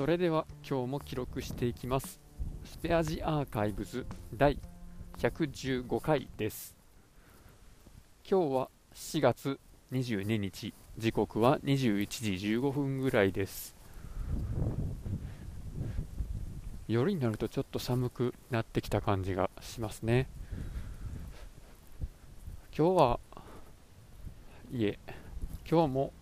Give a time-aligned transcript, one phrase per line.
[0.00, 2.22] それでは今日も記録していきます。
[2.64, 4.58] スペアジアーカイブズ第
[5.18, 6.74] 115回です。
[8.26, 9.60] 今日は4月
[9.92, 10.72] 22日。
[10.96, 13.76] 時刻は21時15分ぐらいです。
[16.88, 20.30] 夜になるとちょっと寒くなってきた感じがしますね。
[22.74, 23.20] 今日は
[24.72, 24.98] いえ
[25.70, 26.12] 今日も、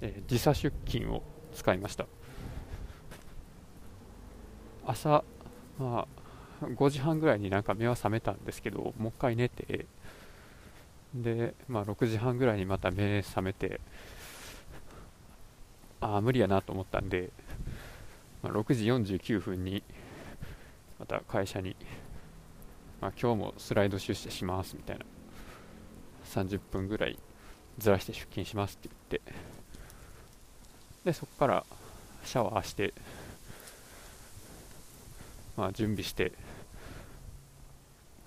[0.00, 1.22] えー、時差出勤を
[1.52, 2.06] 使いました。
[4.90, 5.24] 朝、
[5.78, 6.06] ま
[6.62, 9.86] あ、5時半ぐらいになんか目は覚めたんですけどもう一回寝て
[11.14, 13.80] で、まあ、6時半ぐらいにまた目覚めて
[16.00, 17.30] ああ無理やなと思ったんで
[18.42, 19.82] まあ、6時49分に
[20.98, 21.76] また会社に、
[23.00, 25.04] まあ、今日もスライド出社しますみたいな
[26.26, 27.18] 30分ぐらい
[27.78, 29.32] ずらして出勤しますって言って
[31.04, 31.64] でそこから
[32.24, 32.92] シャワーして、
[35.56, 36.32] まあ、準備して、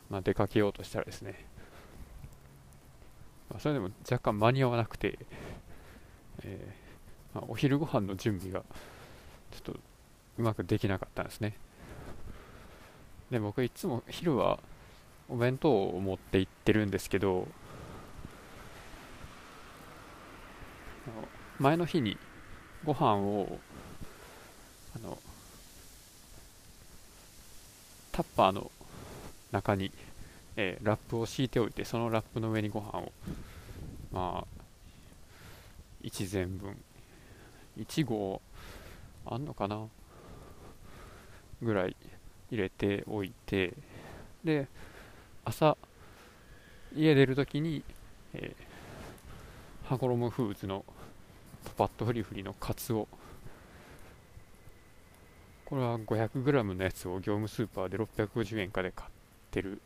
[0.09, 1.45] まあ、出かけようとしたらですね、
[3.49, 5.17] まあ、それでも若干間に合わなくて、
[6.43, 8.63] えーまあ、お昼ご飯の準備が
[9.51, 9.79] ちょっと
[10.37, 11.55] うまくできなかったんですね。
[13.31, 14.59] で僕いつも昼は
[15.29, 17.47] お弁当を持って行ってるんですけど
[21.59, 22.17] 前の日に
[22.83, 23.59] ご飯を
[24.95, 25.17] あの
[28.13, 28.71] タッパーの
[29.51, 29.91] 中に、
[30.55, 33.11] えー、ラップを敷いておいてそのラップの上にご飯を
[34.11, 34.63] まあ
[36.03, 36.77] 1膳分
[37.79, 38.39] 1合
[39.25, 39.87] あんのかな
[41.61, 41.95] ぐらい
[42.51, 43.73] 入れておいて
[44.43, 44.67] で
[45.43, 45.75] 朝
[46.95, 47.83] 家出るときに、
[48.35, 50.85] えー、羽衣フーズの
[51.65, 53.07] パパッとフリフリのカツオ
[55.65, 59.09] これは 500g のやつを業務スーパーで650円かで買っ
[59.51, 59.81] てる。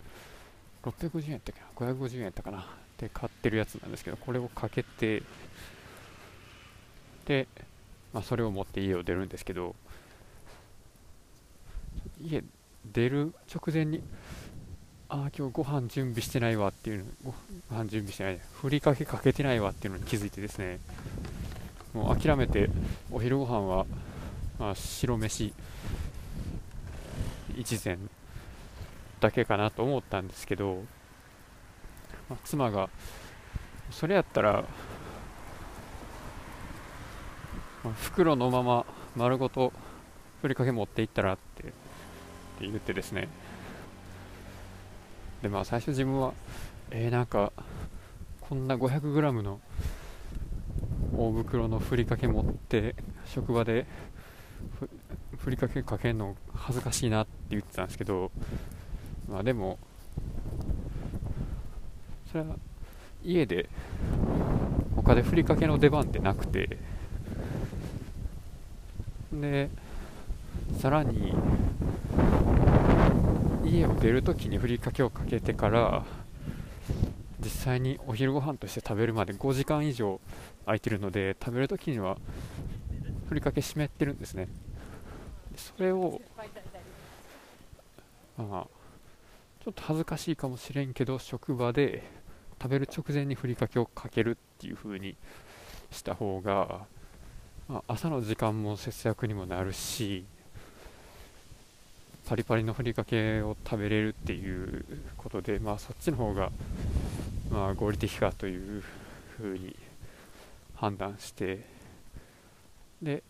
[0.83, 2.65] 650円やったっけな？550円やったかな？
[2.97, 5.21] で買ってるやつなんですけどこれをかけて
[7.25, 7.47] で、
[8.13, 9.75] まあ、それを持って家を出るんですけど
[12.19, 12.43] 家
[12.91, 14.01] 出る直前に
[15.09, 17.33] ああ今日ご飯準備してないわっていうご
[17.69, 20.79] 飯準備してないふりかけかけてないわっていうのに気づいてですね
[21.93, 22.69] もう諦めて
[23.11, 23.85] お昼ご飯は
[24.59, 25.53] まあ白飯
[27.57, 28.09] 一膳
[29.19, 30.83] だけかなと思ったんですけど、
[32.29, 32.89] まあ、妻が
[33.91, 34.63] それやったら、
[37.83, 38.85] まあ、袋のまま
[39.15, 39.73] 丸ごと
[40.41, 41.73] ふりかけ持っていったらってって
[42.61, 43.27] 言ってですね。
[45.41, 46.33] でまあ最初自分は
[46.91, 47.51] えー、なんか
[48.41, 49.59] こんな 500g の
[51.17, 52.95] 大袋のふりかけ持って
[53.25, 53.85] 職場で
[55.37, 58.31] ふりかけかけるの恥ずかしいなって言ってたんですけど
[59.29, 59.79] まあでも
[62.31, 62.55] それは
[63.23, 63.69] 家で
[64.95, 66.77] 他でふりかけの出番ってなくて
[69.31, 69.69] で
[70.79, 71.33] さらに
[73.65, 76.03] 家を出るときにふりかけをかけてから
[77.39, 80.19] 実際にお昼ご飯として食べるまで5時間以上
[80.65, 82.17] 空いてるので食べるときには
[83.27, 84.47] ふりかけ湿ってるんですね。
[85.55, 86.21] それを
[88.37, 88.67] まあ
[89.63, 92.03] ちょっと恥ずかしいかもしれんけど職場で
[92.61, 95.15] 食べる直前にふりかけをかけるっていう風に
[95.91, 96.85] した方が、
[97.67, 100.25] まあ、朝の時間も節約にもなるし
[102.27, 104.85] パリパリのふりかけを食べれるっていう
[105.17, 106.51] ことで、まあ、そっちの方が、
[107.49, 108.83] まあ、合理的かという
[109.37, 109.75] ふうに
[110.75, 111.76] 判断して
[113.01, 113.23] で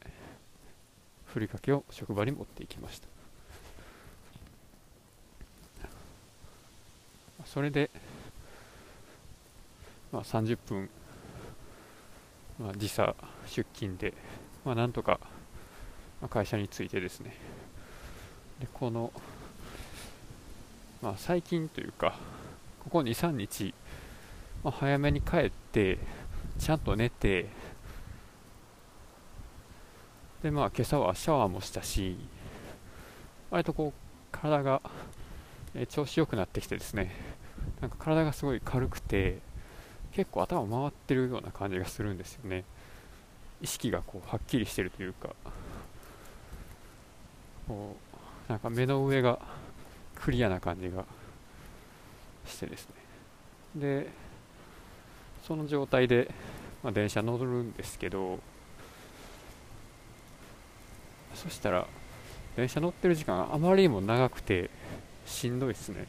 [1.25, 3.07] ふりかけを職場に持っていきました。
[7.45, 7.89] それで、
[10.11, 10.89] まあ、30分、
[12.59, 14.13] まあ、時差出勤で、
[14.65, 15.19] まあ、なんとか
[16.29, 17.35] 会社に着いてですね。
[18.59, 19.13] でこの、
[21.01, 22.15] まあ、最近というか
[22.83, 23.73] ここ23日、
[24.63, 25.99] まあ、早めに帰って
[26.59, 27.45] ちゃんと寝て
[30.43, 32.15] でまあ今朝はシャワーもしたし
[33.49, 33.99] 割とこう
[34.31, 34.81] 体が、
[35.73, 37.15] え調子良くなってきてですね
[37.81, 39.39] なんか体がすごい軽くて
[40.11, 42.63] 結構頭回ってるような感じがするんですよね。
[43.61, 45.29] 意識がこうはっきりしてるというか
[47.67, 47.95] こ
[48.47, 49.39] うなんか目の上が
[50.15, 51.05] クリアな感じが
[52.45, 52.95] してですね。
[53.75, 54.09] で
[55.47, 56.29] その状態で、
[56.83, 58.39] まあ、電車乗るんですけど
[61.47, 61.87] そしたら
[62.57, 64.69] 電車乗ってる時間あまりにも長くて
[65.25, 66.05] しんどいっすね。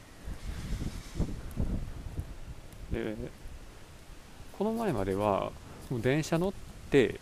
[2.91, 3.15] で
[4.57, 5.51] この前までは
[5.89, 6.53] もう電車乗っ
[6.89, 7.19] て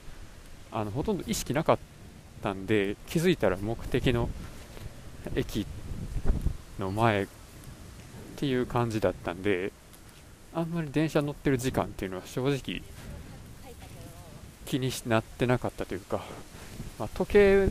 [0.71, 1.77] あのほとんど意識なかっ
[2.41, 4.29] たんで気づいたら目的の
[5.35, 5.67] 駅
[6.79, 7.27] の前っ
[8.37, 9.71] ていう感じだったんで
[10.53, 12.81] あんまり電車乗ってる時間っていうのは正直
[14.65, 16.23] 気になってなかったというか、
[16.97, 17.69] まあ、時計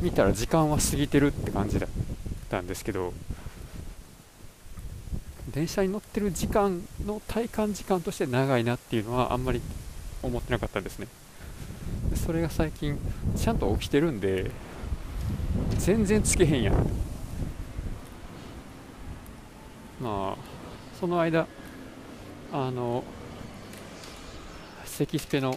[0.00, 1.90] 見たら時間は過ぎてるって感じだっ
[2.48, 3.12] たんですけど
[5.52, 9.62] 電車に乗ってる時間の体感時間として長いなっていうのはあんまり
[10.22, 11.06] 思ってなかったんですね。
[12.14, 12.98] それが最近
[13.36, 14.50] ちゃんと起きてるんで
[15.78, 16.74] 全然つけへんやん。
[20.00, 20.36] まあ
[21.00, 21.46] その間
[22.52, 23.02] あの
[24.84, 25.56] 関スペの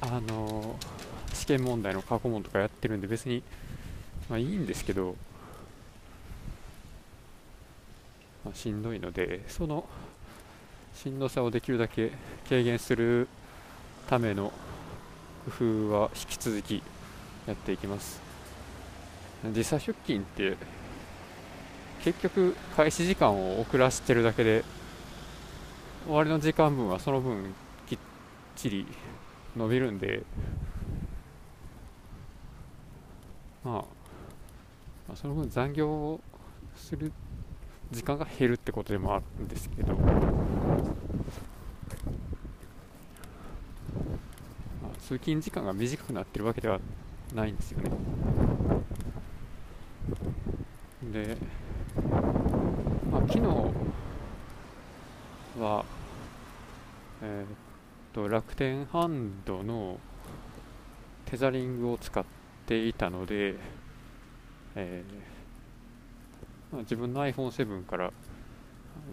[0.00, 0.76] あの
[1.44, 3.42] 試験問題の過去問とかやってるんで別に、
[4.30, 5.14] まあ、いいんですけど、
[8.46, 9.84] まあ、しんどいのでその
[10.94, 12.12] しんどさをできるだけ
[12.48, 13.28] 軽減する
[14.08, 14.54] ための
[15.58, 16.82] 工夫は引き続き
[17.46, 18.22] やっていきます。
[19.52, 20.56] 時差出勤って
[22.02, 24.64] 結局開始時間を遅らせてるだけで
[26.06, 27.54] 終わりの時間分はその分
[27.86, 27.98] きっ
[28.56, 28.86] ちり
[29.54, 30.22] 伸びるんで、
[33.64, 33.84] まあ、ま
[35.14, 36.20] あ、その分残業を
[36.76, 37.12] する
[37.90, 40.02] 時間が減るってことでもあるんですけど、ま
[44.94, 46.78] あ、通勤時間が短くなってるわけでは
[47.34, 47.90] ないんですよね。
[51.12, 51.36] で、
[53.10, 53.40] まあ、昨日
[55.60, 55.84] は、
[57.22, 57.54] えー
[58.14, 59.98] と楽天ハンドの
[61.24, 63.54] テザリングを使ってていたので、
[64.74, 65.34] えー
[66.72, 68.10] まあ、自分の iPhone7 からあ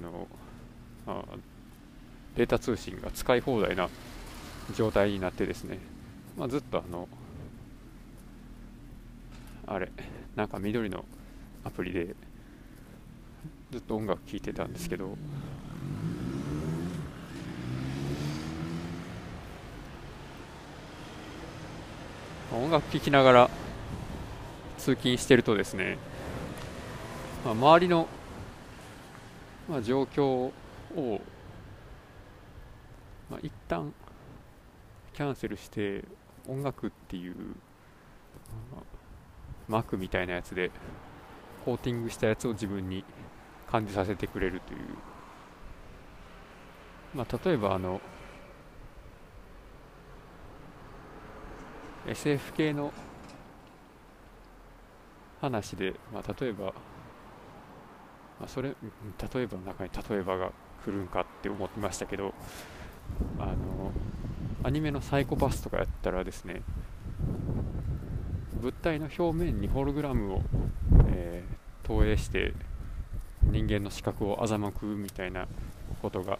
[0.01, 0.27] の
[1.07, 1.23] あ
[2.35, 3.89] データ通信が使い放題な
[4.75, 5.79] 状態になってですね、
[6.37, 7.07] まあ、ずっとあの
[9.67, 9.91] あれ
[10.35, 11.05] なんか緑の
[11.63, 12.15] アプリで
[13.71, 15.17] ずっと音楽聴いてたんですけど
[22.61, 23.49] 音楽聴きながら
[24.77, 25.97] 通勤してるとですね、
[27.43, 28.07] まあ、周りの、
[29.67, 30.53] まあ、状況を、
[33.31, 33.91] まあ、一旦
[35.13, 36.05] キャンセルして
[36.47, 37.35] 音楽っていう、
[38.71, 38.83] まあ、
[39.67, 40.69] 膜みたいなやつで
[41.65, 43.03] コーティングしたやつを自分に
[43.71, 44.79] 感じさせてくれるという、
[47.15, 48.01] まあ、例えばあの
[52.11, 52.91] SF 系の
[55.39, 56.73] 話で、まあ、例えば、ま
[58.45, 58.69] あ、それ
[59.33, 60.51] 例えばの中に例えばが
[60.83, 62.33] 来るんかって思ってましたけど
[63.39, 63.91] あの
[64.63, 66.61] アニメのサイコパスとかやったらですね
[68.61, 70.41] 物体の表面にホログラムを、
[71.07, 72.53] えー、投影して
[73.43, 75.47] 人間の視覚を欺くみたいな
[76.01, 76.39] ことが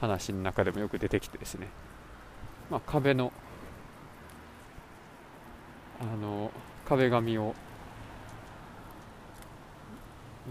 [0.00, 1.68] 話の中でもよく出てきてですね。
[2.70, 3.32] まあ、壁の
[6.00, 6.50] あの
[6.84, 7.54] 壁紙を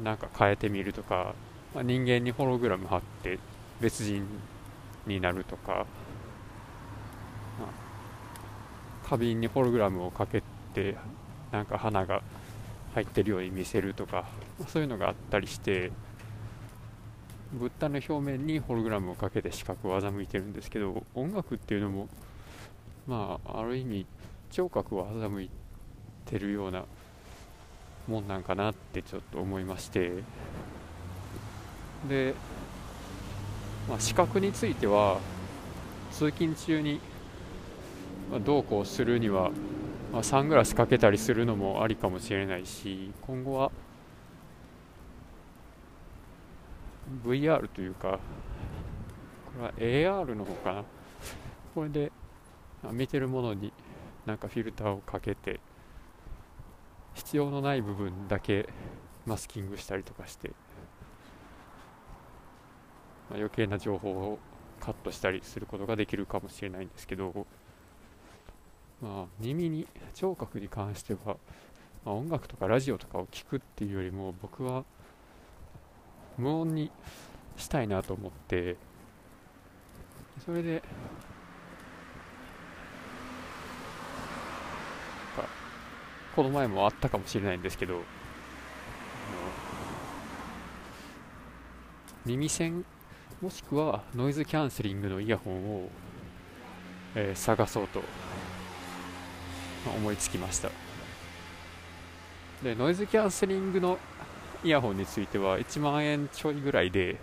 [0.04, 1.34] なんか変えてみるとか、
[1.74, 3.40] まあ、人間にホログラム貼って
[3.80, 4.26] 別人
[5.06, 5.86] になるとか、
[7.60, 10.42] まあ、花瓶にホログラムをかけ
[10.74, 10.96] て
[11.52, 12.22] なんか花が
[12.94, 14.26] 入ってるように見せるとか、
[14.60, 15.92] まあ、そういうのがあったりして
[17.54, 22.08] 物体の表面にホログラムをかけて視覚を欺いてるんですけど音楽っていうのも
[23.08, 24.06] まあある意味
[24.52, 25.50] 聴覚を欺い
[26.26, 26.86] てるような
[28.08, 30.24] もんなんかなってちょっと思いまして。
[32.08, 32.36] で、
[33.90, 35.20] まあ、視覚については
[36.12, 37.00] 通勤中に
[38.46, 39.52] どうこうするには、
[40.14, 43.72] まあ、サングラスかけたりするのもありかもしれないし今後は
[47.24, 48.20] VR というか、
[49.46, 49.74] これは
[50.24, 50.84] AR の方かな？
[51.74, 52.12] これで
[52.92, 53.74] 見てるものに
[54.26, 55.60] なんかフィルターをかけて、
[57.14, 58.68] 必要のない部分だけ
[59.26, 60.50] マスキングしたりとかして、
[63.30, 64.40] まあ、余計な情報を
[64.80, 67.48] カットしたりすることができるかもしれないんですけど、
[69.02, 71.38] まあ、耳に聴覚に関しては、
[72.06, 74.84] まあ、音楽とかラジオとかを聴くっていうよりも僕は
[76.38, 76.92] 無音に
[77.58, 78.76] したいなと思って
[80.46, 80.84] それで
[86.36, 88.02] この前もあったかもしれないんですけど
[92.26, 92.84] 耳栓
[93.42, 95.90] もしくはノイズキャンセリングのイヤホンを、
[97.16, 98.02] えー、探そうと
[99.96, 100.70] 思いつきました。
[102.64, 104.00] でノイズキャンセリングの
[104.64, 107.18] イヤホンについては1万円ちょいぐらいで、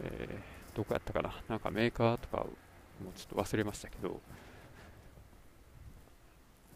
[0.00, 1.32] えー、どこやったかな？
[1.48, 4.20] なんかメーカーとかもうちょっと忘れましたけど、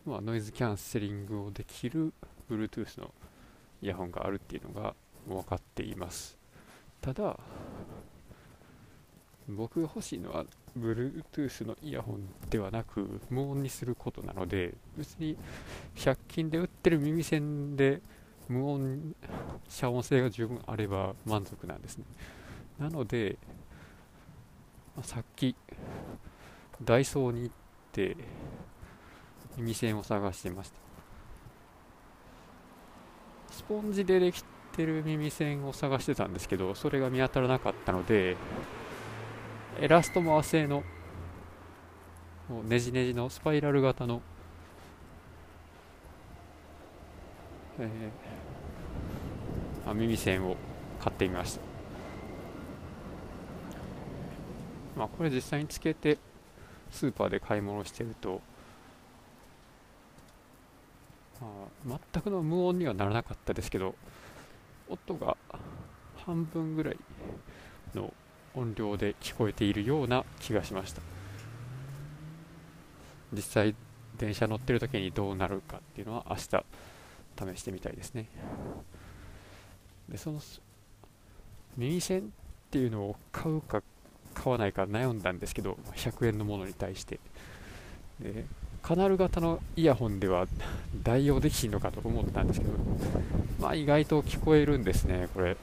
[0.07, 2.13] まあ、ノイズキャンセリングをできる
[2.51, 3.13] Bluetooth の
[3.83, 4.95] イヤホンがあるっていうのが
[5.27, 6.39] 分かっています。
[7.01, 7.39] ただ
[9.49, 10.45] 僕が欲しいのは
[10.79, 15.37] Bluetooth のイヤホンではなく無音にすることなので別に
[15.97, 18.01] 100均で売ってる耳栓で
[18.51, 19.15] 無音
[19.69, 22.05] 遮音性が十分あれば満足なんですね。
[22.79, 23.39] なので、
[24.97, 25.55] まあ、さっき
[26.83, 27.55] ダイソーに行っ
[27.93, 28.17] て
[29.57, 30.81] 耳栓を探してました。
[33.53, 34.43] スポンジででき
[34.73, 38.37] てる耳栓を探してたんですけどそれが見当たらなかったので
[39.81, 40.83] エラストマー製の
[42.65, 44.23] ねじねじのスパイラル型の、
[47.81, 50.57] えー、耳栓を
[51.01, 51.61] 買ってみました、
[54.97, 56.19] まあ、これ実際につけて
[56.91, 58.41] スーパーで買い物してると、
[61.87, 63.95] まあ、全くの無音にはならなかったですけど
[64.89, 65.37] 音が
[66.27, 66.97] 半分ぐらい
[67.95, 68.13] の
[68.55, 71.01] 音量で聞こえているような気がしました。
[73.33, 73.75] 実際
[74.19, 76.65] 電車乗ってる時にどうなるかっていうのは明日
[77.55, 78.27] 試してみたいですね。
[80.09, 80.41] でその
[81.77, 82.23] 耳栓っ
[82.71, 83.83] ていうのを買うか
[84.35, 87.19] 買わないか悩んだんですけど100円のものに対して。
[88.21, 88.45] で
[88.83, 90.47] カナル型のイヤホンでは
[91.03, 92.73] 代用できひんのかと思ったんですけど
[93.61, 95.57] まあ意外と聞こえるんですねこれ。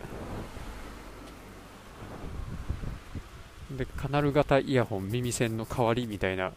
[3.72, 6.54] でカナル型イヤホン耳栓の代わりみたいな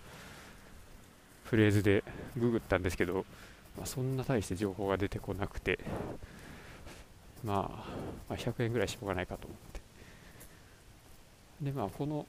[1.44, 2.04] フレーズで
[2.36, 3.24] ググったんですけど、
[3.76, 5.78] まあ、そんな大して情報が出てこなくて、
[7.44, 7.84] まあ、
[8.28, 9.80] まあ、100円ぐらいしょうがないかと思って。
[11.60, 12.26] でまあこの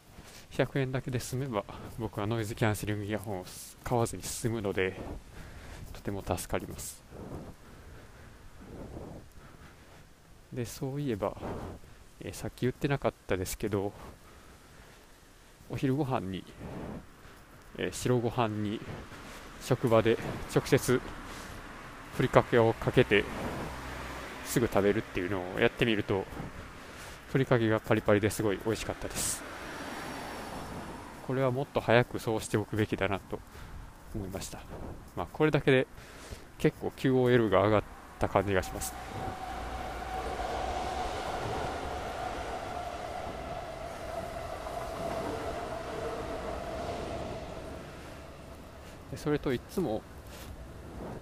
[0.51, 1.63] 100円だけで済めば
[1.97, 3.45] 僕はノイズキャンセリングイヤホンを
[3.83, 4.99] 買わずに済むので
[5.93, 7.01] とても助かります。
[10.51, 11.37] でそういえば、
[12.19, 13.93] えー、さっき言ってなかったですけど
[15.69, 16.43] お昼ご飯に、
[17.77, 18.81] えー、白ご飯に
[19.61, 20.17] 職場で
[20.53, 21.01] 直接
[22.15, 23.23] ふりかけをかけて
[24.45, 26.25] すぐ食べるっていうのをやってみると
[27.31, 29.41] ふりかけがパリパリですごい美味しかったです。
[31.25, 33.39] これはもっと早くそうしておくべきだなと
[34.13, 34.59] 思いました、
[35.15, 35.87] まあ、これだけで
[36.57, 37.83] 結構 QOL が上がっ
[38.19, 38.93] た感じがします。
[49.15, 50.01] それといつも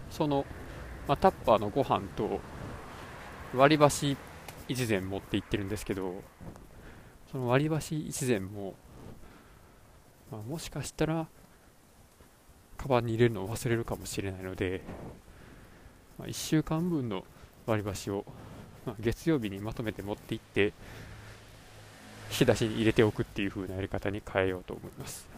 [0.09, 0.45] その、
[1.07, 2.39] まあ、タッパーのご飯と
[3.55, 4.17] 割り箸
[4.67, 6.21] 一膳持って行ってるんですけど
[7.31, 8.75] その割り箸一膳も、
[10.31, 11.27] まあ、もしかしたら
[12.77, 14.81] カバンに入れるのを忘れるかもしれないので、
[16.17, 17.25] まあ、1週間分の
[17.65, 18.25] 割り箸を、
[18.85, 20.73] まあ、月曜日にまとめて持って行って
[22.31, 25.28] 引き出しに入れておくっていう風なやり方に変えようと思います。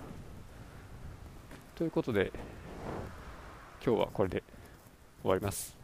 [1.76, 2.32] ということで
[3.86, 4.44] 今日はこれで
[5.22, 5.81] 終わります。